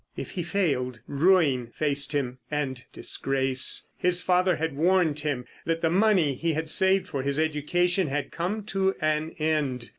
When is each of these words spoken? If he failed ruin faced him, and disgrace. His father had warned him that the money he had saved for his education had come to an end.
If 0.17 0.31
he 0.31 0.41
failed 0.41 0.99
ruin 1.05 1.67
faced 1.67 2.13
him, 2.13 2.39
and 2.49 2.83
disgrace. 2.91 3.85
His 3.97 4.23
father 4.23 4.55
had 4.55 4.75
warned 4.75 5.19
him 5.19 5.45
that 5.65 5.81
the 5.81 5.91
money 5.91 6.33
he 6.33 6.53
had 6.53 6.71
saved 6.71 7.07
for 7.07 7.21
his 7.21 7.39
education 7.39 8.07
had 8.07 8.31
come 8.31 8.63
to 8.63 8.95
an 8.99 9.29
end. 9.37 9.89